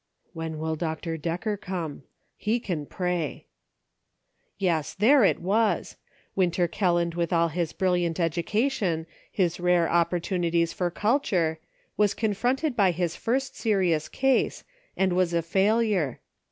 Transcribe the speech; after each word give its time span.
"When 0.33 0.57
will 0.57 0.75
Dr. 0.75 1.15
Decker 1.15 1.57
come? 1.57 2.01
He 2.35 2.59
can 2.59 2.87
pray." 2.87 3.13
A 3.13 3.13
NIGHT 3.19 3.35
FOR 3.35 4.57
DECISIONS. 4.73 4.93
319 4.95 5.37
Yes; 5.37 5.37
there 5.37 5.37
it 5.37 5.47
was! 5.47 5.97
Winter 6.35 6.67
Kelland 6.67 7.13
with 7.13 7.31
all 7.31 7.49
his 7.49 7.71
brilliant 7.73 8.19
education, 8.19 9.05
his 9.31 9.59
rare 9.59 9.87
opportunities 9.87 10.73
for 10.73 10.89
cult 10.89 11.31
ure, 11.31 11.59
was 11.97 12.15
confronted 12.15 12.75
by 12.75 12.89
his 12.89 13.15
first 13.15 13.55
serious 13.55 14.09
case, 14.09 14.63
and 14.97 15.13
was 15.13 15.35
a 15.35 15.43
failure 15.43 16.19